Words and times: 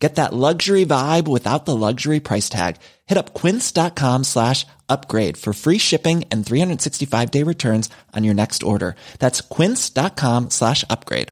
Get 0.00 0.14
that 0.14 0.32
luxury 0.32 0.86
vibe 0.86 1.28
without 1.28 1.66
the 1.66 1.76
luxury 1.76 2.20
price 2.20 2.48
tag. 2.48 2.76
Hit 3.06 3.18
up 3.18 3.34
quince.com 3.34 4.24
slash 4.24 4.66
upgrade 4.88 5.36
for 5.36 5.52
free 5.52 5.78
shipping 5.78 6.24
and 6.32 6.44
365 6.44 7.30
day 7.30 7.42
returns 7.44 7.90
on 8.16 8.24
your 8.24 8.34
next 8.34 8.62
order. 8.62 8.96
That's 9.18 9.42
quince.com 9.42 10.50
slash 10.50 10.84
upgrade. 10.88 11.28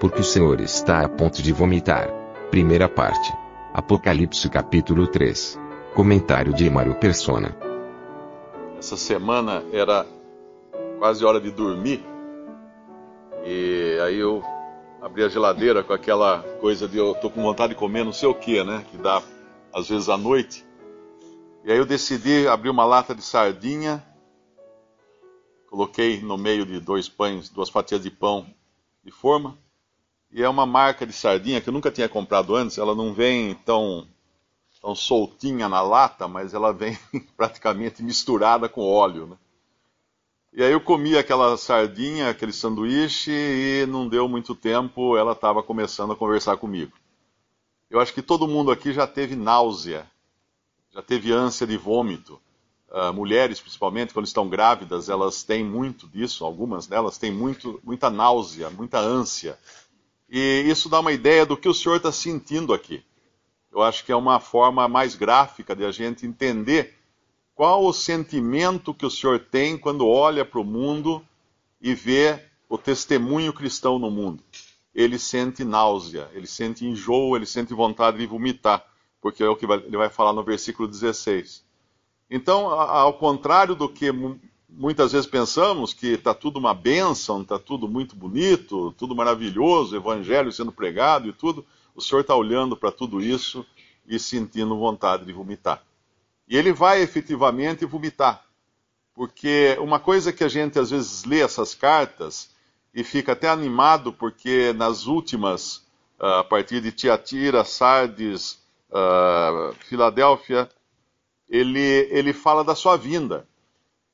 Porque 0.00 0.20
o 0.20 0.24
Senhor 0.24 0.60
está 0.60 1.00
a 1.00 1.08
ponto 1.08 1.42
de 1.42 1.52
vomitar. 1.52 2.08
Primeira 2.50 2.88
parte. 2.88 3.32
Apocalipse 3.72 4.48
capítulo 4.48 5.08
3. 5.08 5.58
Comentário 5.94 6.52
de 6.52 6.66
Emaro 6.66 6.94
Persona. 6.94 7.56
Essa 8.78 8.96
semana 8.96 9.64
era 9.72 10.06
quase 10.98 11.24
hora 11.24 11.40
de 11.40 11.50
dormir. 11.50 12.13
E 13.46 13.98
aí 14.00 14.18
eu 14.18 14.42
abri 15.02 15.22
a 15.22 15.28
geladeira 15.28 15.84
com 15.84 15.92
aquela 15.92 16.42
coisa 16.60 16.88
de 16.88 16.96
eu 16.96 17.14
tô 17.14 17.28
com 17.28 17.42
vontade 17.42 17.74
de 17.74 17.78
comer 17.78 18.02
não 18.02 18.12
sei 18.12 18.26
o 18.26 18.34
que, 18.34 18.64
né? 18.64 18.86
Que 18.90 18.96
dá 18.96 19.22
às 19.70 19.86
vezes 19.86 20.08
à 20.08 20.16
noite. 20.16 20.64
E 21.62 21.70
aí 21.70 21.76
eu 21.76 21.84
decidi 21.84 22.48
abrir 22.48 22.70
uma 22.70 22.86
lata 22.86 23.14
de 23.14 23.20
sardinha, 23.22 24.02
coloquei 25.68 26.22
no 26.22 26.38
meio 26.38 26.64
de 26.64 26.80
dois 26.80 27.06
pães, 27.06 27.50
duas 27.50 27.68
fatias 27.68 28.02
de 28.02 28.10
pão 28.10 28.46
de 29.04 29.10
forma. 29.10 29.58
E 30.32 30.42
é 30.42 30.48
uma 30.48 30.64
marca 30.64 31.06
de 31.06 31.12
sardinha 31.12 31.60
que 31.60 31.68
eu 31.68 31.72
nunca 31.72 31.90
tinha 31.90 32.08
comprado 32.08 32.56
antes. 32.56 32.78
Ela 32.78 32.94
não 32.94 33.12
vem 33.12 33.54
tão, 33.56 34.08
tão 34.80 34.94
soltinha 34.94 35.68
na 35.68 35.82
lata, 35.82 36.26
mas 36.26 36.54
ela 36.54 36.72
vem 36.72 36.98
praticamente 37.36 38.02
misturada 38.02 38.70
com 38.70 38.80
óleo. 38.80 39.26
Né? 39.26 39.36
E 40.56 40.62
aí 40.62 40.70
eu 40.70 40.80
comi 40.80 41.18
aquela 41.18 41.56
sardinha, 41.56 42.30
aquele 42.30 42.52
sanduíche, 42.52 43.32
e 43.32 43.86
não 43.86 44.06
deu 44.06 44.28
muito 44.28 44.54
tempo, 44.54 45.16
ela 45.16 45.32
estava 45.32 45.64
começando 45.64 46.12
a 46.12 46.16
conversar 46.16 46.56
comigo. 46.58 46.92
Eu 47.90 47.98
acho 47.98 48.14
que 48.14 48.22
todo 48.22 48.46
mundo 48.46 48.70
aqui 48.70 48.92
já 48.92 49.04
teve 49.04 49.34
náusea, 49.34 50.08
já 50.92 51.02
teve 51.02 51.32
ânsia 51.32 51.66
de 51.66 51.76
vômito. 51.76 52.40
Uh, 52.88 53.12
mulheres, 53.12 53.60
principalmente, 53.60 54.14
quando 54.14 54.26
estão 54.26 54.48
grávidas, 54.48 55.08
elas 55.08 55.42
têm 55.42 55.64
muito 55.64 56.06
disso, 56.06 56.44
algumas 56.44 56.86
delas 56.86 57.18
têm 57.18 57.32
muito, 57.32 57.80
muita 57.82 58.08
náusea, 58.08 58.70
muita 58.70 59.00
ânsia. 59.00 59.58
E 60.30 60.62
isso 60.68 60.88
dá 60.88 61.00
uma 61.00 61.10
ideia 61.10 61.44
do 61.44 61.56
que 61.56 61.68
o 61.68 61.74
senhor 61.74 61.96
está 61.96 62.12
sentindo 62.12 62.72
aqui. 62.72 63.02
Eu 63.72 63.82
acho 63.82 64.04
que 64.04 64.12
é 64.12 64.16
uma 64.16 64.38
forma 64.38 64.86
mais 64.86 65.16
gráfica 65.16 65.74
de 65.74 65.84
a 65.84 65.90
gente 65.90 66.24
entender 66.24 66.96
qual 67.54 67.84
o 67.84 67.92
sentimento 67.92 68.92
que 68.92 69.06
o 69.06 69.10
senhor 69.10 69.38
tem 69.38 69.78
quando 69.78 70.06
olha 70.06 70.44
para 70.44 70.60
o 70.60 70.64
mundo 70.64 71.24
e 71.80 71.94
vê 71.94 72.42
o 72.68 72.76
testemunho 72.76 73.52
cristão 73.52 73.98
no 73.98 74.10
mundo? 74.10 74.42
Ele 74.94 75.18
sente 75.18 75.64
náusea, 75.64 76.28
ele 76.32 76.46
sente 76.46 76.84
enjoo, 76.84 77.36
ele 77.36 77.46
sente 77.46 77.72
vontade 77.72 78.18
de 78.18 78.26
vomitar, 78.26 78.84
porque 79.20 79.42
é 79.42 79.48
o 79.48 79.56
que 79.56 79.66
ele 79.66 79.96
vai 79.96 80.08
falar 80.08 80.32
no 80.32 80.42
versículo 80.42 80.88
16. 80.88 81.64
Então, 82.28 82.68
ao 82.68 83.14
contrário 83.14 83.74
do 83.74 83.88
que 83.88 84.10
muitas 84.68 85.12
vezes 85.12 85.26
pensamos, 85.26 85.94
que 85.94 86.08
está 86.08 86.34
tudo 86.34 86.58
uma 86.58 86.74
bênção, 86.74 87.42
está 87.42 87.58
tudo 87.58 87.86
muito 87.86 88.16
bonito, 88.16 88.92
tudo 88.98 89.14
maravilhoso, 89.14 89.96
evangelho 89.96 90.52
sendo 90.52 90.72
pregado 90.72 91.28
e 91.28 91.32
tudo, 91.32 91.64
o 91.94 92.00
senhor 92.00 92.22
está 92.22 92.34
olhando 92.34 92.76
para 92.76 92.90
tudo 92.90 93.20
isso 93.20 93.64
e 94.06 94.18
sentindo 94.18 94.76
vontade 94.76 95.24
de 95.24 95.32
vomitar. 95.32 95.82
E 96.48 96.56
ele 96.56 96.72
vai 96.72 97.00
efetivamente 97.00 97.84
vomitar. 97.84 98.44
Porque 99.14 99.76
uma 99.80 100.00
coisa 100.00 100.32
que 100.32 100.44
a 100.44 100.48
gente 100.48 100.78
às 100.78 100.90
vezes 100.90 101.24
lê 101.24 101.40
essas 101.40 101.74
cartas 101.74 102.50
e 102.92 103.02
fica 103.02 103.32
até 103.32 103.48
animado, 103.48 104.12
porque 104.12 104.72
nas 104.72 105.06
últimas, 105.06 105.86
ah, 106.18 106.40
a 106.40 106.44
partir 106.44 106.80
de 106.80 106.92
Tiatira, 106.92 107.64
Sardes, 107.64 108.58
uh, 108.90 109.74
Filadélfia, 109.80 110.68
ele, 111.48 112.08
ele 112.10 112.32
fala 112.32 112.64
da 112.64 112.74
sua 112.74 112.96
vinda. 112.96 113.46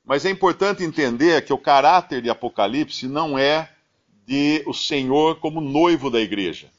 Mas 0.03 0.25
é 0.25 0.29
importante 0.29 0.83
entender 0.83 1.45
que 1.45 1.53
o 1.53 1.57
caráter 1.57 2.21
de 2.21 2.29
Apocalipse 2.29 3.07
não 3.07 3.37
é 3.37 3.71
de 4.25 4.63
o 4.65 4.73
Senhor 4.73 5.39
como 5.39 5.61
noivo 5.61 6.09
da 6.09 6.19
igreja, 6.19 6.69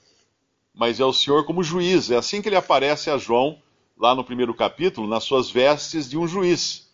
mas 0.74 1.00
é 1.00 1.04
o 1.04 1.12
Senhor 1.12 1.44
como 1.44 1.62
juiz. 1.62 2.10
É 2.10 2.16
assim 2.16 2.42
que 2.42 2.48
ele 2.48 2.56
aparece 2.56 3.10
a 3.10 3.18
João 3.18 3.60
lá 4.02 4.16
no 4.16 4.24
primeiro 4.24 4.52
capítulo, 4.52 5.06
nas 5.06 5.22
suas 5.22 5.48
vestes 5.48 6.10
de 6.10 6.18
um 6.18 6.26
juiz. 6.26 6.92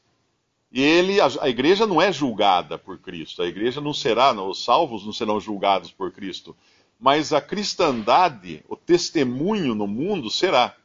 E 0.70 0.82
ele, 0.82 1.18
a, 1.22 1.28
a, 1.40 1.48
igreja 1.48 1.86
não 1.86 2.02
é 2.02 2.12
julgada 2.12 2.76
por 2.76 2.98
Cristo, 2.98 3.40
a 3.40 3.46
igreja 3.46 3.80
não 3.80 3.94
será, 3.94 4.30
os 4.34 4.62
salvos 4.62 5.06
não 5.06 5.12
serão 5.14 5.40
julgados 5.40 5.90
por 5.90 6.12
Cristo, 6.12 6.54
mas 7.00 7.32
a 7.32 7.40
cristandade, 7.40 8.62
o 8.68 8.76
testemunho 8.76 9.74
no 9.74 9.86
mundo 9.86 10.28
será. 10.28 10.76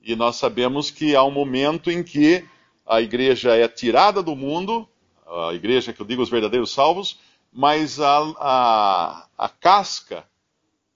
E 0.00 0.16
nós 0.16 0.36
sabemos 0.36 0.90
que 0.90 1.14
há 1.14 1.22
um 1.22 1.30
momento 1.30 1.90
em 1.90 2.02
que 2.02 2.48
a 2.86 3.02
igreja 3.02 3.54
é 3.54 3.68
tirada 3.68 4.22
do 4.22 4.34
mundo, 4.34 4.88
a 5.26 5.52
igreja 5.52 5.92
que 5.92 6.00
eu 6.00 6.06
digo 6.06 6.22
os 6.22 6.30
verdadeiros 6.30 6.72
salvos, 6.72 7.18
mas 7.52 8.00
a, 8.00 8.18
a, 8.38 9.28
a 9.36 9.48
casca 9.50 10.24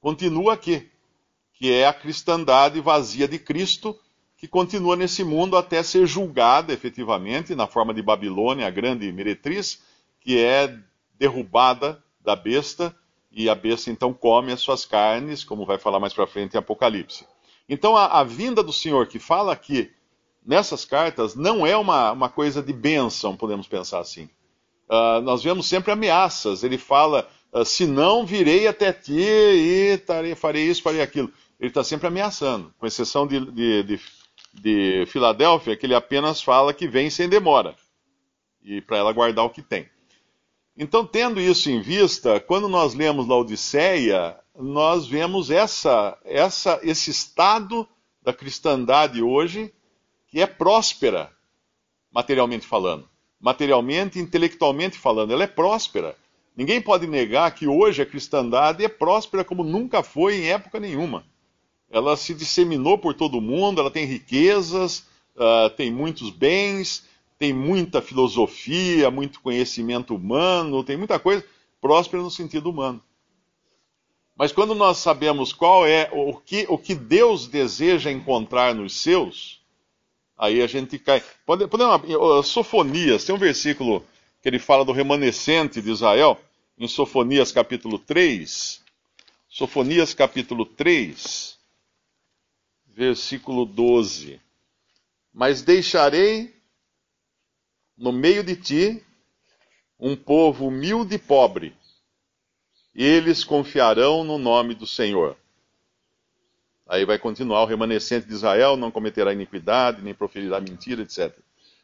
continua 0.00 0.54
aqui, 0.54 0.90
que 1.52 1.70
é 1.70 1.86
a 1.86 1.92
cristandade 1.92 2.80
vazia 2.80 3.28
de 3.28 3.38
Cristo, 3.38 3.94
que 4.38 4.46
continua 4.46 4.94
nesse 4.94 5.24
mundo 5.24 5.56
até 5.56 5.82
ser 5.82 6.06
julgada 6.06 6.72
efetivamente 6.72 7.56
na 7.56 7.66
forma 7.66 7.92
de 7.92 8.00
Babilônia, 8.00 8.68
a 8.68 8.70
grande 8.70 9.10
meretriz, 9.12 9.82
que 10.20 10.38
é 10.38 10.78
derrubada 11.18 12.02
da 12.24 12.36
besta 12.36 12.94
e 13.32 13.50
a 13.50 13.54
besta 13.54 13.90
então 13.90 14.14
come 14.14 14.52
as 14.52 14.60
suas 14.60 14.86
carnes, 14.86 15.42
como 15.42 15.66
vai 15.66 15.76
falar 15.76 15.98
mais 15.98 16.14
para 16.14 16.26
frente 16.26 16.54
em 16.54 16.58
Apocalipse. 16.58 17.26
Então 17.68 17.96
a, 17.96 18.20
a, 18.20 18.24
vinda 18.24 18.62
do 18.62 18.72
Senhor 18.72 19.08
que 19.08 19.18
fala 19.18 19.52
aqui 19.52 19.90
nessas 20.46 20.84
cartas 20.84 21.34
não 21.34 21.66
é 21.66 21.76
uma, 21.76 22.12
uma 22.12 22.28
coisa 22.28 22.62
de 22.62 22.72
bênção, 22.72 23.36
podemos 23.36 23.66
pensar 23.66 23.98
assim. 23.98 24.30
Uh, 24.88 25.20
nós 25.20 25.42
vemos 25.42 25.66
sempre 25.66 25.90
ameaças. 25.90 26.62
Ele 26.62 26.78
fala: 26.78 27.28
uh, 27.52 27.64
se 27.64 27.86
não 27.86 28.24
virei 28.24 28.66
até 28.66 28.90
ti 28.92 29.20
e 29.20 29.98
tarei, 29.98 30.34
farei 30.34 30.64
isso, 30.64 30.82
farei 30.82 31.02
aquilo. 31.02 31.30
Ele 31.60 31.70
está 31.70 31.84
sempre 31.84 32.06
ameaçando, 32.06 32.72
com 32.78 32.86
exceção 32.86 33.26
de, 33.26 33.44
de, 33.50 33.82
de 33.82 34.00
de 34.58 35.04
Filadélfia 35.06 35.76
que 35.76 35.86
ele 35.86 35.94
apenas 35.94 36.42
fala 36.42 36.74
que 36.74 36.88
vem 36.88 37.10
sem 37.10 37.28
demora 37.28 37.76
e 38.62 38.80
para 38.80 38.98
ela 38.98 39.12
guardar 39.12 39.44
o 39.44 39.50
que 39.50 39.62
tem. 39.62 39.88
Então, 40.76 41.04
tendo 41.04 41.40
isso 41.40 41.70
em 41.70 41.80
vista, 41.80 42.38
quando 42.38 42.68
nós 42.68 42.94
lemos 42.94 43.26
Laodiceia, 43.26 44.38
nós 44.54 45.06
vemos 45.06 45.50
essa, 45.50 46.16
essa, 46.24 46.78
esse 46.82 47.10
estado 47.10 47.88
da 48.22 48.32
cristandade 48.32 49.22
hoje 49.22 49.72
que 50.28 50.40
é 50.40 50.46
próspera, 50.46 51.32
materialmente 52.12 52.66
falando. 52.66 53.08
Materialmente, 53.40 54.18
intelectualmente 54.18 54.98
falando, 54.98 55.32
ela 55.32 55.44
é 55.44 55.48
próspera. 55.48 56.16
Ninguém 56.54 56.80
pode 56.80 57.06
negar 57.06 57.50
que 57.52 57.66
hoje 57.66 58.02
a 58.02 58.06
cristandade 58.06 58.84
é 58.84 58.88
próspera 58.88 59.44
como 59.44 59.64
nunca 59.64 60.02
foi 60.02 60.36
em 60.36 60.50
época 60.50 60.78
nenhuma 60.78 61.24
ela 61.90 62.16
se 62.16 62.34
disseminou 62.34 62.98
por 62.98 63.14
todo 63.14 63.40
mundo, 63.40 63.80
ela 63.80 63.90
tem 63.90 64.04
riquezas, 64.04 65.06
uh, 65.36 65.70
tem 65.76 65.90
muitos 65.90 66.30
bens, 66.30 67.06
tem 67.38 67.52
muita 67.52 68.02
filosofia, 68.02 69.10
muito 69.10 69.40
conhecimento 69.40 70.14
humano, 70.14 70.84
tem 70.84 70.96
muita 70.96 71.18
coisa 71.18 71.44
próspera 71.80 72.22
no 72.22 72.30
sentido 72.30 72.70
humano. 72.70 73.02
Mas 74.36 74.52
quando 74.52 74.74
nós 74.74 74.98
sabemos 74.98 75.52
qual 75.52 75.86
é 75.86 76.10
o 76.12 76.34
que, 76.36 76.66
o 76.68 76.78
que 76.78 76.94
Deus 76.94 77.48
deseja 77.48 78.10
encontrar 78.10 78.74
nos 78.74 78.94
seus, 78.94 79.60
aí 80.36 80.62
a 80.62 80.66
gente 80.66 80.98
cai. 80.98 81.22
Podemos, 81.44 82.46
Sofonias, 82.46 83.24
tem 83.24 83.34
um 83.34 83.38
versículo 83.38 84.04
que 84.40 84.48
ele 84.48 84.58
fala 84.60 84.84
do 84.84 84.92
remanescente 84.92 85.82
de 85.82 85.90
Israel, 85.90 86.38
em 86.78 86.86
Sofonias 86.86 87.50
capítulo 87.50 87.98
3. 87.98 88.80
Sofonias 89.48 90.14
capítulo 90.14 90.64
3 90.64 91.57
versículo 92.98 93.64
12: 93.64 94.40
Mas 95.32 95.62
deixarei 95.62 96.52
no 97.96 98.10
meio 98.10 98.42
de 98.42 98.56
ti 98.56 99.02
um 100.00 100.16
povo 100.16 100.66
humilde 100.66 101.14
e 101.14 101.18
pobre, 101.18 101.76
eles 102.92 103.44
confiarão 103.44 104.24
no 104.24 104.36
nome 104.36 104.74
do 104.74 104.84
Senhor. 104.84 105.36
Aí 106.88 107.04
vai 107.04 107.20
continuar: 107.20 107.62
o 107.62 107.66
remanescente 107.66 108.26
de 108.26 108.34
Israel 108.34 108.76
não 108.76 108.90
cometerá 108.90 109.32
iniquidade, 109.32 110.02
nem 110.02 110.12
proferirá 110.12 110.60
mentira, 110.60 111.02
etc. 111.02 111.32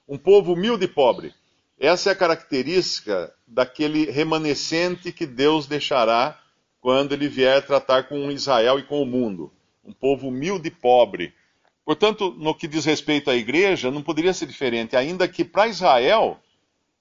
Um 0.09 0.19
povo 0.19 0.55
humilde 0.55 0.87
e 0.87 0.89
pobre. 0.89 1.33
Essa 1.79 2.11
é 2.11 2.13
a 2.13 2.17
característica 2.17 3.33
daquele 3.47 4.11
remanescente 4.11 5.13
que 5.13 5.27
Deus 5.27 5.69
deixará 5.69 6.41
quando 6.81 7.13
ele 7.13 7.29
vier 7.29 7.65
tratar 7.65 8.09
com 8.09 8.33
Israel 8.33 8.81
e 8.81 8.83
com 8.83 9.01
o 9.01 9.07
mundo. 9.07 9.53
Um 9.85 9.93
povo 9.93 10.29
humilde 10.29 10.69
e 10.69 10.71
pobre. 10.71 11.35
Portanto, 11.85 12.35
no 12.39 12.55
que 12.55 12.67
diz 12.67 12.85
respeito 12.85 13.31
à 13.31 13.35
igreja, 13.35 13.91
não 13.91 14.03
poderia 14.03 14.33
ser 14.33 14.47
diferente, 14.47 14.97
ainda 14.97 15.29
que 15.29 15.45
para 15.45 15.69
Israel 15.69 16.39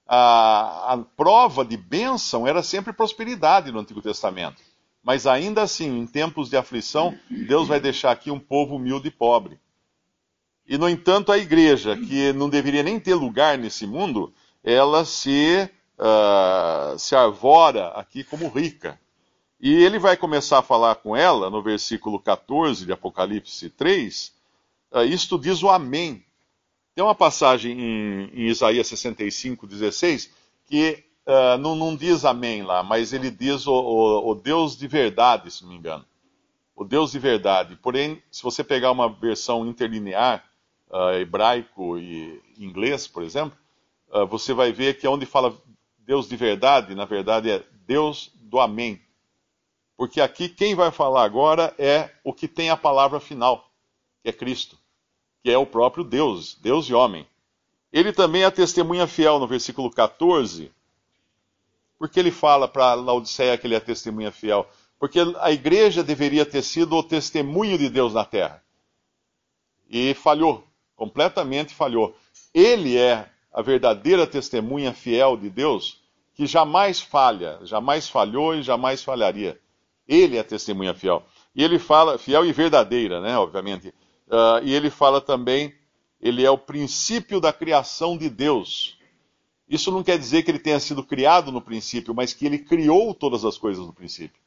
a, 0.06 0.92
a 0.92 0.98
prova 1.16 1.64
de 1.64 1.76
bênção 1.76 2.46
era 2.46 2.62
sempre 2.62 2.92
prosperidade 2.92 3.72
no 3.72 3.80
Antigo 3.80 4.02
Testamento. 4.02 4.62
Mas 5.02 5.26
ainda 5.26 5.62
assim, 5.62 5.98
em 5.98 6.06
tempos 6.06 6.48
de 6.48 6.56
aflição, 6.56 7.18
Deus 7.30 7.68
vai 7.68 7.80
deixar 7.80 8.10
aqui 8.10 8.30
um 8.30 8.38
povo 8.38 8.76
humilde 8.76 9.08
e 9.08 9.10
pobre. 9.10 9.58
E, 10.66 10.78
no 10.78 10.88
entanto, 10.88 11.30
a 11.30 11.36
igreja, 11.36 11.94
que 11.96 12.32
não 12.32 12.48
deveria 12.48 12.82
nem 12.82 12.98
ter 12.98 13.14
lugar 13.14 13.58
nesse 13.58 13.86
mundo, 13.86 14.32
ela 14.62 15.04
se, 15.04 15.68
uh, 15.98 16.98
se 16.98 17.14
arvora 17.14 17.88
aqui 17.88 18.24
como 18.24 18.48
rica. 18.48 18.98
E 19.60 19.72
ele 19.72 19.98
vai 19.98 20.16
começar 20.16 20.58
a 20.58 20.62
falar 20.62 20.96
com 20.96 21.16
ela, 21.16 21.48
no 21.48 21.62
versículo 21.62 22.18
14 22.18 22.84
de 22.84 22.92
Apocalipse 22.92 23.70
3, 23.70 24.28
uh, 24.92 24.98
ah, 24.98 25.04
isto 25.04 25.38
diz 25.38 25.62
o 25.62 25.70
Amém. 25.70 26.24
Tem 26.94 27.02
uma 27.02 27.14
passagem 27.14 27.72
em, 27.72 28.30
em 28.32 28.48
Isaías 28.48 28.86
65, 28.86 29.66
16, 29.66 30.30
que 30.66 31.04
uh, 31.26 31.58
não, 31.58 31.74
não, 31.74 31.96
diz 31.96 32.24
Amém 32.24 32.62
lá, 32.62 32.82
mas 32.82 33.12
ele 33.12 33.30
diz 33.30 33.66
o, 33.66 33.72
o, 33.72 34.30
o 34.30 34.34
Deus 34.34 34.76
de 34.76 34.86
verdade, 34.86 35.50
se 35.50 35.62
não 35.62 35.70
me 35.70 35.76
engano. 35.76 36.04
O 36.76 36.84
Deus 36.84 37.12
de 37.12 37.18
verdade. 37.18 37.76
Porém, 37.76 38.22
se 38.30 38.42
você 38.42 38.62
pegar 38.62 38.90
uma 38.90 39.08
versão 39.08 39.66
interlinear, 39.66 40.44
uh, 40.90 41.12
hebraico 41.14 41.98
e 41.98 42.40
inglês, 42.58 43.06
por 43.06 43.22
exemplo, 43.22 43.56
uh, 44.10 44.26
você 44.26 44.52
vai 44.52 44.72
ver 44.72 44.98
que 44.98 45.08
onde 45.08 45.26
fala 45.26 45.56
Deus 45.98 46.28
de 46.28 46.36
verdade, 46.36 46.94
na 46.94 47.04
verdade 47.04 47.50
é 47.50 47.62
Deus 47.86 48.30
do 48.34 48.60
Amém. 48.60 49.00
Porque 49.96 50.20
aqui 50.20 50.48
quem 50.48 50.74
vai 50.74 50.90
falar 50.90 51.24
agora 51.24 51.74
é 51.78 52.10
o 52.24 52.32
que 52.32 52.48
tem 52.48 52.70
a 52.70 52.76
palavra 52.76 53.20
final, 53.20 53.70
que 54.22 54.28
é 54.28 54.32
Cristo, 54.32 54.78
que 55.42 55.50
é 55.50 55.56
o 55.56 55.66
próprio 55.66 56.02
Deus, 56.02 56.54
Deus 56.60 56.86
e 56.88 56.94
homem. 56.94 57.26
Ele 57.92 58.12
também 58.12 58.42
é 58.42 58.46
a 58.46 58.50
testemunha 58.50 59.06
fiel 59.06 59.38
no 59.38 59.46
versículo 59.46 59.90
14. 59.90 60.72
Porque 61.96 62.18
ele 62.18 62.32
fala 62.32 62.66
para 62.66 62.94
Laodiceia 62.94 63.56
que 63.56 63.66
ele 63.66 63.74
é 63.74 63.78
a 63.78 63.80
testemunha 63.80 64.32
fiel? 64.32 64.68
Porque 64.98 65.20
a 65.40 65.52
igreja 65.52 66.02
deveria 66.02 66.44
ter 66.44 66.62
sido 66.62 66.96
o 66.96 67.02
testemunho 67.02 67.78
de 67.78 67.88
Deus 67.88 68.12
na 68.12 68.24
terra. 68.24 68.62
E 69.88 70.12
falhou 70.14 70.66
completamente 70.96 71.74
falhou. 71.74 72.16
Ele 72.52 72.96
é 72.96 73.28
a 73.52 73.62
verdadeira 73.62 74.26
testemunha 74.26 74.92
fiel 74.92 75.36
de 75.36 75.50
Deus, 75.50 76.00
que 76.34 76.46
jamais 76.46 77.00
falha, 77.00 77.58
jamais 77.62 78.08
falhou 78.08 78.54
e 78.54 78.62
jamais 78.62 79.02
falharia. 79.02 79.60
Ele 80.06 80.36
é 80.36 80.40
a 80.40 80.44
testemunha 80.44 80.94
fiel. 80.94 81.24
E 81.54 81.62
ele 81.62 81.78
fala, 81.78 82.18
fiel 82.18 82.44
e 82.44 82.52
verdadeira, 82.52 83.20
né, 83.20 83.38
obviamente. 83.38 83.88
Uh, 84.26 84.62
e 84.62 84.74
ele 84.74 84.90
fala 84.90 85.20
também, 85.20 85.74
ele 86.20 86.44
é 86.44 86.50
o 86.50 86.58
princípio 86.58 87.40
da 87.40 87.52
criação 87.52 88.16
de 88.16 88.28
Deus. 88.28 88.98
Isso 89.68 89.90
não 89.90 90.02
quer 90.02 90.18
dizer 90.18 90.42
que 90.42 90.50
ele 90.50 90.58
tenha 90.58 90.80
sido 90.80 91.02
criado 91.02 91.50
no 91.50 91.60
princípio, 91.60 92.14
mas 92.14 92.32
que 92.32 92.44
ele 92.44 92.58
criou 92.58 93.14
todas 93.14 93.44
as 93.44 93.56
coisas 93.56 93.86
no 93.86 93.92
princípio. 93.92 94.40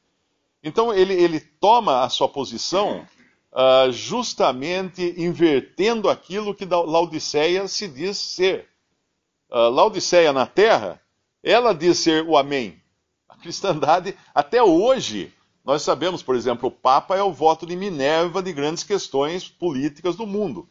Então 0.63 0.94
ele, 0.94 1.13
ele 1.13 1.39
toma 1.39 2.04
a 2.04 2.09
sua 2.09 2.27
posição 2.27 3.07
uh, 3.51 3.92
justamente 3.92 5.15
invertendo 5.18 6.09
aquilo 6.09 6.54
que 6.54 6.65
Laodiceia 6.65 7.68
se 7.68 7.88
diz 7.88 8.18
ser. 8.18 8.68
Uh, 9.50 9.69
Laodiceia 9.69 10.33
na 10.33 10.45
terra, 10.45 11.01
ela 11.44 11.74
diz 11.74 12.00
ser 12.00 12.24
o 12.24 12.38
Amém. 12.38 12.81
A 13.30 13.38
cristandade, 13.38 14.15
até 14.33 14.62
hoje, 14.62 15.33
nós 15.68 15.81
sabemos, 15.81 16.24
por 16.24 16.34
exemplo, 16.34 16.69
o 16.69 16.72
Papa 16.72 17.18
é 17.18 17.22
o 17.22 17.34
voto 17.34 17.66
de 17.66 17.75
Minerva 17.75 18.42
de 18.42 18.54
grandes 18.54 18.86
questões 18.86 19.50
políticas 19.50 20.16
do 20.16 20.25
mundo. 20.25 20.66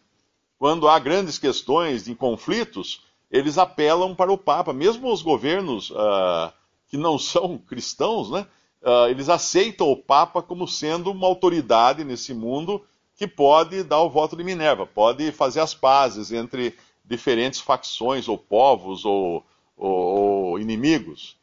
Quando 0.58 0.88
há 0.88 0.98
grandes 0.98 1.38
questões 1.38 2.04
de 2.04 2.14
conflitos, 2.14 3.02
eles 3.30 3.58
apelam 3.58 4.14
para 4.14 4.32
o 4.32 4.38
Papa. 4.38 4.72
Mesmo 4.72 5.12
os 5.12 5.20
governos 5.20 5.90
uh, 5.90 6.50
que 6.88 6.96
não 6.96 7.18
são 7.20 7.58
cristãos, 7.58 8.30
né, 8.30 8.46
uh, 8.80 9.10
eles 9.10 9.28
aceitam 9.28 9.92
o 9.92 9.98
Papa 9.98 10.40
como 10.40 10.66
sendo 10.66 11.10
uma 11.10 11.26
autoridade 11.26 12.02
nesse 12.02 12.32
mundo 12.32 12.82
que 13.16 13.28
pode 13.28 13.82
dar 13.82 14.00
o 14.00 14.08
voto 14.08 14.34
de 14.34 14.42
Minerva, 14.42 14.86
pode 14.86 15.30
fazer 15.30 15.60
as 15.60 15.74
pazes 15.74 16.32
entre 16.32 16.74
diferentes 17.04 17.60
facções 17.60 18.28
ou 18.28 18.38
povos 18.38 19.04
ou, 19.04 19.44
ou, 19.76 19.90
ou 19.90 20.58
inimigos. 20.58 21.36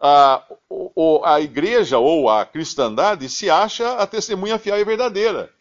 Uh, 0.00 1.24
a 1.24 1.40
igreja 1.40 1.98
ou 1.98 2.30
a 2.30 2.44
cristandade 2.44 3.28
se 3.28 3.50
acha 3.50 3.94
a 3.94 4.06
testemunha 4.06 4.58
fiel 4.58 4.78
e 4.78 4.84
verdadeira, 4.84 5.52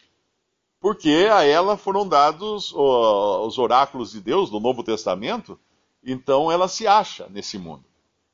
porque 0.79 1.27
a 1.31 1.43
ela 1.43 1.75
foram 1.75 2.07
dados 2.07 2.71
os 2.71 3.57
oráculos 3.57 4.11
de 4.11 4.21
Deus 4.21 4.51
do 4.51 4.59
Novo 4.59 4.83
Testamento, 4.83 5.59
então 6.03 6.51
ela 6.51 6.67
se 6.67 6.85
acha 6.85 7.27
nesse 7.29 7.57
mundo. 7.57 7.83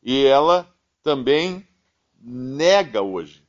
E 0.04 0.26
ela 0.26 0.68
também 1.02 1.66
nega 2.22 3.02
hoje. 3.02 3.42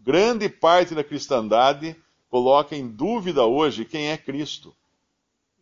Grande 0.00 0.48
parte 0.48 0.94
da 0.94 1.02
cristandade 1.02 1.96
coloca 2.30 2.76
em 2.76 2.86
dúvida 2.86 3.44
hoje 3.44 3.84
quem 3.84 4.10
é 4.10 4.16
Cristo. 4.16 4.74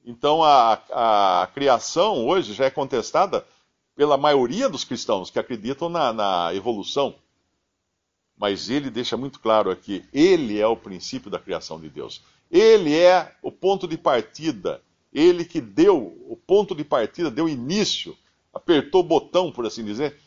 Então 0.04 0.42
a, 0.42 0.74
a 0.92 1.46
criação 1.48 2.26
hoje 2.26 2.52
já 2.52 2.66
é 2.66 2.70
contestada 2.70 3.46
pela 3.96 4.16
maioria 4.16 4.69
dos 4.69 4.84
cristãos 4.84 5.31
que 5.31 5.38
acreditam 5.38 5.88
na, 5.88 6.12
na 6.12 6.54
evolução. 6.54 7.16
Mas 8.38 8.69
ele 8.69 8.90
deixa 8.90 9.16
muito 9.16 9.40
claro 9.40 9.70
aqui: 9.70 10.04
ele 10.12 10.60
é 10.60 10.66
o 10.66 10.76
princípio 10.76 11.31
da 11.31 11.38
criação 11.38 11.81
de 11.81 11.88
Deus. 11.88 12.22
Ele 12.50 12.94
é 12.94 13.34
o 13.43 13.50
ponto 13.50 13.88
de 13.88 13.96
partida. 13.96 14.82
Ele 15.12 15.44
que 15.44 15.60
deu 15.60 16.14
o 16.28 16.37
ponto 16.37 16.75
de 16.75 16.84
partida, 16.84 17.31
deu 17.31 17.48
início, 17.48 18.16
apertou 18.52 19.00
o 19.00 19.04
botão, 19.04 19.50
por 19.50 19.64
assim 19.64 19.82
dizer, 19.82 20.19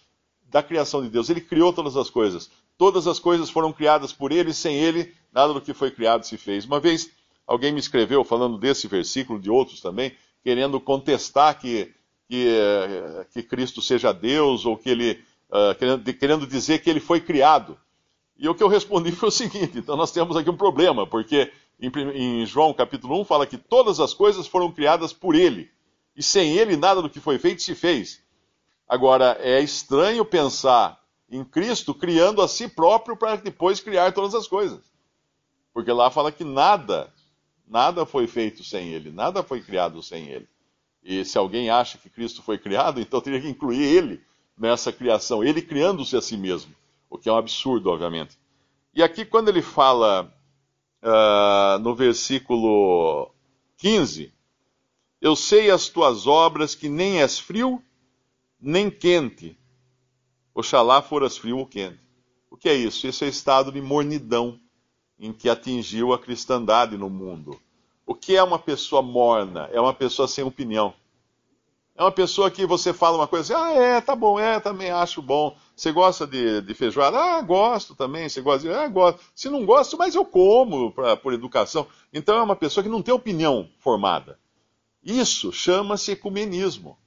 da 0.49 0.63
criação 0.63 1.03
de 1.03 1.09
Deus. 1.09 1.29
Ele 1.29 1.39
criou 1.39 1.71
todas 1.71 1.95
as 1.95 2.09
coisas. 2.09 2.49
Todas 2.75 3.05
as 3.07 3.19
coisas 3.19 3.49
foram 3.49 3.71
criadas 3.71 4.11
por 4.11 4.31
ele, 4.31 4.53
sem 4.53 4.75
ele, 4.77 5.13
nada 5.31 5.53
do 5.53 5.61
que 5.61 5.73
foi 5.73 5.91
criado 5.91 6.25
se 6.25 6.37
fez. 6.37 6.65
Uma 6.65 6.79
vez 6.79 7.11
alguém 7.45 7.71
me 7.71 7.79
escreveu, 7.79 8.23
falando 8.23 8.57
desse 8.57 8.87
versículo, 8.87 9.39
de 9.39 9.49
outros 9.49 9.79
também, 9.81 10.13
querendo 10.41 10.79
contestar 10.79 11.59
que, 11.59 11.93
que, 12.29 12.47
eh, 12.47 13.25
que 13.33 13.41
Cristo 13.41 13.81
seja 13.81 14.13
Deus, 14.13 14.63
ou 14.65 14.77
que 14.77 14.89
ele. 14.89 15.23
Uh, 15.49 15.73
querendo, 15.79 16.13
querendo 16.13 16.47
dizer 16.47 16.77
que 16.77 16.87
ele 16.91 16.99
foi 16.99 17.19
criado. 17.19 17.75
E 18.37 18.47
o 18.47 18.53
que 18.53 18.61
eu 18.61 18.67
respondi 18.67 19.11
foi 19.13 19.29
o 19.29 19.31
seguinte: 19.31 19.79
então 19.79 19.97
nós 19.97 20.11
temos 20.11 20.37
aqui 20.37 20.47
um 20.47 20.55
problema, 20.55 21.07
porque 21.07 21.51
em, 21.79 21.91
em 22.13 22.45
João 22.45 22.71
capítulo 22.71 23.19
1 23.19 23.25
fala 23.25 23.47
que 23.47 23.57
todas 23.57 23.99
as 23.99 24.13
coisas 24.13 24.45
foram 24.45 24.71
criadas 24.71 25.11
por 25.11 25.33
ele, 25.33 25.71
e 26.15 26.21
sem 26.21 26.55
ele 26.55 26.77
nada 26.77 27.01
do 27.01 27.09
que 27.09 27.19
foi 27.19 27.39
feito 27.39 27.63
se 27.63 27.73
fez. 27.73 28.21
Agora, 28.87 29.35
é 29.41 29.59
estranho 29.59 30.23
pensar 30.23 31.01
em 31.31 31.43
Cristo 31.43 31.95
criando 31.95 32.43
a 32.43 32.47
si 32.47 32.67
próprio 32.67 33.17
para 33.17 33.37
depois 33.37 33.79
criar 33.79 34.11
todas 34.11 34.35
as 34.35 34.47
coisas. 34.47 34.81
Porque 35.73 35.91
lá 35.91 36.11
fala 36.11 36.31
que 36.31 36.43
nada, 36.43 37.11
nada 37.67 38.05
foi 38.05 38.27
feito 38.27 38.63
sem 38.63 38.89
ele, 38.89 39.11
nada 39.11 39.41
foi 39.41 39.61
criado 39.61 40.01
sem 40.03 40.27
ele. 40.27 40.47
E 41.03 41.23
se 41.25 41.37
alguém 41.37 41.69
acha 41.69 41.97
que 41.97 42.09
Cristo 42.09 42.41
foi 42.41 42.57
criado, 42.57 42.99
então 43.01 43.21
teria 43.21 43.41
que 43.41 43.49
incluir 43.49 43.83
ele 43.83 44.21
nessa 44.57 44.91
criação, 44.91 45.43
ele 45.43 45.61
criando-se 45.61 46.17
a 46.17 46.21
si 46.21 46.35
mesmo, 46.35 46.73
o 47.09 47.17
que 47.17 47.29
é 47.29 47.31
um 47.31 47.37
absurdo, 47.37 47.89
obviamente. 47.89 48.37
E 48.93 49.01
aqui, 49.01 49.23
quando 49.23 49.49
ele 49.49 49.61
fala 49.61 50.33
uh, 51.01 51.79
no 51.79 51.95
versículo 51.95 53.31
15: 53.77 54.33
Eu 55.21 55.35
sei 55.35 55.71
as 55.71 55.87
tuas 55.87 56.27
obras, 56.27 56.75
que 56.75 56.89
nem 56.89 57.21
és 57.21 57.39
frio 57.39 57.81
nem 58.61 58.89
quente. 58.89 59.57
Oxalá 60.53 61.01
foras 61.01 61.37
frio 61.37 61.59
ou 61.59 61.65
quente. 61.65 61.99
O 62.51 62.57
que 62.57 62.67
é 62.67 62.73
isso? 62.73 63.07
Isso 63.07 63.23
é 63.23 63.27
estado 63.27 63.71
de 63.71 63.81
mornidão 63.81 64.59
em 65.17 65.31
que 65.31 65.49
atingiu 65.49 66.13
a 66.13 66.19
cristandade 66.19 66.97
no 66.97 67.09
mundo. 67.09 67.59
O 68.09 68.15
que 68.15 68.35
é 68.35 68.41
uma 68.41 68.57
pessoa 68.57 69.03
morna? 69.03 69.69
É 69.71 69.79
uma 69.79 69.93
pessoa 69.93 70.27
sem 70.27 70.43
opinião. 70.43 70.95
É 71.95 72.01
uma 72.01 72.11
pessoa 72.11 72.49
que 72.49 72.65
você 72.65 72.91
fala 72.91 73.17
uma 73.17 73.27
coisa 73.27 73.53
assim, 73.53 73.63
ah, 73.63 73.71
é, 73.71 74.01
tá 74.01 74.15
bom, 74.15 74.39
é, 74.39 74.59
também 74.59 74.89
acho 74.89 75.21
bom. 75.21 75.55
Você 75.75 75.91
gosta 75.91 76.25
de, 76.25 76.59
de 76.61 76.73
feijoada? 76.73 77.19
Ah, 77.19 77.39
gosto 77.43 77.93
também. 77.93 78.27
Você 78.27 78.41
gosta 78.41 78.67
de, 78.67 78.73
ah, 78.73 78.87
gosto. 78.87 79.21
Se 79.35 79.47
não 79.47 79.63
gosto, 79.63 79.95
mas 79.95 80.15
eu 80.15 80.25
como 80.25 80.91
pra, 80.91 81.15
por 81.15 81.33
educação. 81.33 81.85
Então 82.11 82.35
é 82.35 82.41
uma 82.41 82.55
pessoa 82.55 82.83
que 82.83 82.89
não 82.89 83.03
tem 83.03 83.13
opinião 83.13 83.69
formada. 83.77 84.39
Isso 85.03 85.51
chama-se 85.53 86.13
ecumenismo. 86.13 86.97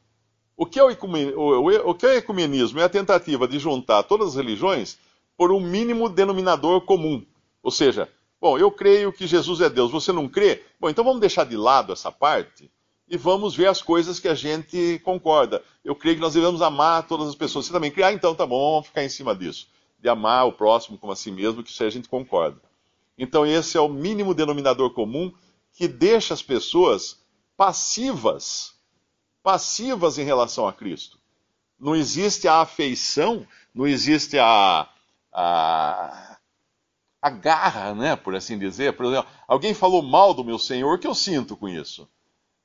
O 0.56 0.64
que, 0.64 0.78
é 0.78 0.84
o, 0.84 0.88
o, 0.88 1.90
o 1.90 1.94
que 1.96 2.06
é 2.06 2.14
ecumenismo? 2.18 2.78
É 2.78 2.84
a 2.84 2.88
tentativa 2.88 3.48
de 3.48 3.58
juntar 3.58 4.04
todas 4.04 4.28
as 4.28 4.34
religiões 4.36 4.96
por 5.36 5.50
um 5.50 5.58
mínimo 5.58 6.08
denominador 6.08 6.82
comum. 6.82 7.26
Ou 7.60 7.72
seja, 7.72 8.08
bom, 8.42 8.58
eu 8.58 8.72
creio 8.72 9.12
que 9.12 9.24
Jesus 9.24 9.60
é 9.60 9.70
Deus, 9.70 9.92
você 9.92 10.10
não 10.10 10.28
crê? 10.28 10.64
Bom, 10.80 10.90
então 10.90 11.04
vamos 11.04 11.20
deixar 11.20 11.44
de 11.44 11.56
lado 11.56 11.92
essa 11.92 12.10
parte 12.10 12.68
e 13.08 13.16
vamos 13.16 13.54
ver 13.54 13.68
as 13.68 13.80
coisas 13.80 14.18
que 14.18 14.26
a 14.26 14.34
gente 14.34 15.00
concorda. 15.04 15.62
Eu 15.84 15.94
creio 15.94 16.16
que 16.16 16.20
nós 16.20 16.34
devemos 16.34 16.60
amar 16.60 17.06
todas 17.06 17.28
as 17.28 17.36
pessoas. 17.36 17.66
Você 17.66 17.72
também 17.72 17.92
crê? 17.92 18.02
Ah, 18.02 18.12
então 18.12 18.34
tá 18.34 18.44
bom, 18.44 18.72
vamos 18.72 18.88
ficar 18.88 19.04
em 19.04 19.08
cima 19.08 19.32
disso. 19.32 19.68
De 20.00 20.08
amar 20.08 20.48
o 20.48 20.52
próximo 20.52 20.98
como 20.98 21.12
a 21.12 21.16
si 21.16 21.30
mesmo, 21.30 21.62
que 21.62 21.70
isso 21.70 21.80
aí 21.84 21.86
a 21.86 21.92
gente 21.92 22.08
concorda. 22.08 22.60
Então 23.16 23.46
esse 23.46 23.76
é 23.76 23.80
o 23.80 23.88
mínimo 23.88 24.34
denominador 24.34 24.90
comum 24.90 25.32
que 25.72 25.86
deixa 25.86 26.34
as 26.34 26.42
pessoas 26.42 27.20
passivas, 27.56 28.74
passivas 29.40 30.18
em 30.18 30.24
relação 30.24 30.66
a 30.66 30.72
Cristo. 30.72 31.16
Não 31.78 31.94
existe 31.94 32.48
a 32.48 32.56
afeição, 32.56 33.46
não 33.72 33.86
existe 33.86 34.36
a, 34.36 34.88
a, 35.32 36.38
a 37.22 37.30
garra, 37.30 37.94
né, 37.94 38.16
por 38.16 38.34
assim 38.34 38.58
dizer. 38.58 38.94
Por 38.94 39.06
exemplo, 39.06 39.30
alguém 39.46 39.72
falou 39.72 40.02
mal 40.02 40.34
do 40.34 40.44
meu 40.44 40.58
Senhor, 40.58 40.96
o 40.96 40.98
que 40.98 41.06
eu 41.06 41.14
sinto 41.14 41.56
com 41.56 41.68
isso? 41.68 42.08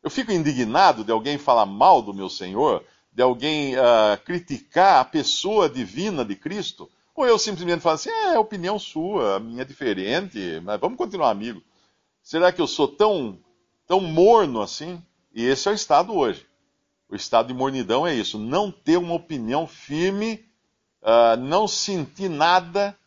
Eu 0.01 0.09
fico 0.09 0.31
indignado 0.31 1.03
de 1.03 1.11
alguém 1.11 1.37
falar 1.37 1.67
mal 1.67 2.01
do 2.01 2.13
meu 2.13 2.27
Senhor, 2.27 2.83
de 3.13 3.21
alguém 3.21 3.75
uh, 3.75 4.17
criticar 4.25 5.01
a 5.01 5.05
pessoa 5.05 5.69
divina 5.69 6.25
de 6.25 6.35
Cristo, 6.35 6.89
ou 7.15 7.25
eu 7.25 7.37
simplesmente 7.37 7.81
falo 7.81 7.95
assim, 7.95 8.09
é, 8.09 8.33
é 8.33 8.39
opinião 8.39 8.77
sua, 8.77 9.35
a 9.35 9.39
minha 9.39 9.61
é 9.61 9.65
diferente, 9.65 10.61
mas 10.63 10.79
vamos 10.79 10.97
continuar 10.97 11.29
amigo. 11.29 11.61
Será 12.21 12.51
que 12.51 12.61
eu 12.61 12.67
sou 12.67 12.87
tão, 12.87 13.39
tão 13.87 13.99
morno 13.99 14.61
assim? 14.61 15.01
E 15.33 15.45
esse 15.45 15.67
é 15.67 15.71
o 15.71 15.73
estado 15.75 16.15
hoje. 16.15 16.45
O 17.09 17.15
estado 17.15 17.47
de 17.47 17.53
mornidão 17.53 18.05
é 18.05 18.13
isso, 18.13 18.37
não 18.37 18.71
ter 18.71 18.97
uma 18.97 19.13
opinião 19.13 19.65
firme, 19.65 20.45
uh, 21.01 21.37
não 21.39 21.67
sentir 21.67 22.29
nada. 22.29 22.97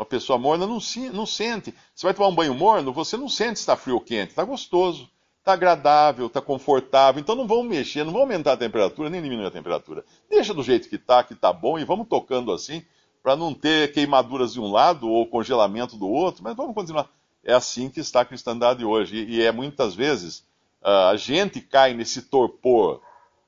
Uma 0.00 0.06
pessoa 0.06 0.38
morna 0.38 0.66
não, 0.66 0.78
não 1.12 1.26
sente. 1.26 1.74
Você 1.94 2.06
vai 2.06 2.14
tomar 2.14 2.28
um 2.28 2.34
banho 2.34 2.54
morno, 2.54 2.90
você 2.90 3.18
não 3.18 3.28
sente 3.28 3.58
se 3.58 3.62
está 3.64 3.76
frio 3.76 3.96
ou 3.96 4.00
quente, 4.00 4.30
está 4.30 4.42
gostoso 4.42 5.10
está 5.40 5.54
agradável, 5.54 6.26
está 6.26 6.40
confortável. 6.40 7.20
Então 7.20 7.34
não 7.34 7.46
vamos 7.46 7.66
mexer, 7.66 8.04
não 8.04 8.12
vamos 8.12 8.30
aumentar 8.30 8.52
a 8.52 8.56
temperatura, 8.56 9.10
nem 9.10 9.22
diminuir 9.22 9.46
a 9.46 9.50
temperatura. 9.50 10.04
Deixa 10.28 10.54
do 10.54 10.62
jeito 10.62 10.88
que 10.88 10.96
está, 10.96 11.24
que 11.24 11.32
está 11.32 11.52
bom, 11.52 11.78
e 11.78 11.84
vamos 11.84 12.08
tocando 12.08 12.52
assim, 12.52 12.84
para 13.22 13.36
não 13.36 13.52
ter 13.52 13.92
queimaduras 13.92 14.52
de 14.52 14.60
um 14.60 14.70
lado 14.70 15.08
ou 15.08 15.26
congelamento 15.26 15.96
do 15.96 16.08
outro, 16.08 16.42
mas 16.42 16.56
vamos 16.56 16.74
continuar. 16.74 17.08
É 17.44 17.52
assim 17.52 17.88
que 17.88 18.00
está 18.00 18.20
a 18.20 18.24
cristandade 18.24 18.84
hoje. 18.84 19.24
E, 19.24 19.42
é 19.42 19.50
muitas 19.50 19.94
vezes 19.94 20.40
uh, 20.82 21.10
a 21.10 21.16
gente 21.16 21.60
cai 21.60 21.94
nesse 21.94 22.22
torpor, 22.22 23.00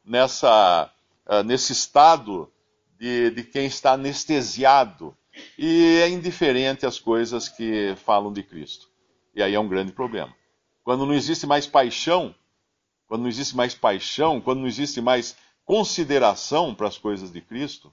nessa, 0.05 0.91
uh, 1.27 1.43
nesse 1.43 1.73
estado 1.73 2.51
de, 2.99 3.31
de 3.31 3.45
quem 3.45 3.67
está 3.67 3.93
anestesiado 3.93 5.17
e 5.59 5.99
é 6.03 6.09
indiferente 6.09 6.87
às 6.87 6.99
coisas 6.99 7.49
que 7.49 7.95
falam 8.05 8.33
de 8.33 8.43
Cristo. 8.43 8.89
E 9.35 9.43
aí 9.43 9.55
é 9.55 9.61
um 9.61 9.69
grande 9.69 9.93
problema. 9.93 10.35
Quando 10.85 11.07
não 11.07 11.15
existe 11.15 11.47
mais 11.47 11.67
paixão, 11.67 12.35
quando 13.07 13.23
não 13.23 13.29
existe 13.29 13.57
mais 13.57 13.75
paixão, 13.75 14.41
quando 14.41 14.61
não 14.61 14.67
existe 14.67 15.01
mais 15.01 15.37
consideração 15.65 16.75
para 16.75 16.89
as 16.89 16.99
coisas 16.99 17.33
de 17.33 17.41
Cristo, 17.41 17.93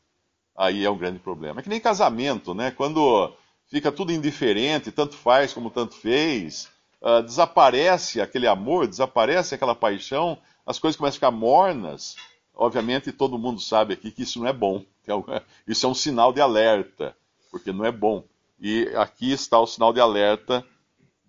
aí 0.56 0.84
é 0.84 0.90
um 0.90 0.98
grande 0.98 1.20
problema. 1.20 1.60
É 1.60 1.64
que 1.64 1.70
nem 1.70 1.80
casamento, 1.80 2.54
né? 2.54 2.72
Quando 2.72 3.34
fica 3.68 3.92
tudo 3.92 4.12
indiferente, 4.12 4.92
tanto 4.92 5.16
faz 5.16 5.54
como 5.54 5.70
tanto 5.70 5.96
fez, 5.96 6.70
uh, 7.02 7.24
desaparece 7.24 8.20
aquele 8.20 8.48
amor, 8.48 8.88
desaparece 8.88 9.56
aquela 9.56 9.76
paixão, 9.76 10.38
as 10.66 10.80
coisas 10.80 10.98
começam 10.98 11.16
a 11.16 11.20
ficar 11.20 11.32
mornas. 11.32 12.16
Obviamente, 12.54 13.12
todo 13.12 13.40
mundo 13.40 13.62
sabe 13.62 13.94
aqui 13.94 14.12
que 14.12 14.24
isso 14.24 14.40
não 14.40 14.48
é 14.48 14.54
bom. 14.54 14.84
É 15.08 15.44
isso 15.68 15.86
é 15.86 15.90
um 15.90 15.94
sinal 15.94 16.34
de 16.34 16.42
alerta, 16.42 17.16
porque 17.50 17.72
não 17.72 17.86
é 17.86 17.92
bom. 17.92 18.24
E 18.60 18.88
aqui 18.96 19.32
está 19.32 19.60
o 19.60 19.68
sinal 19.68 19.94
de 19.94 20.00
alerta 20.00 20.66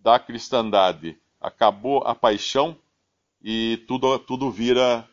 da 0.03 0.19
cristandade 0.19 1.19
acabou 1.41 2.03
a 2.05 2.15
paixão 2.15 2.77
e 3.43 3.83
tudo, 3.89 4.19
tudo 4.19 4.51
vira 4.51 5.09